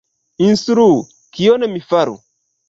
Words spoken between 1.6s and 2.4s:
mi faru?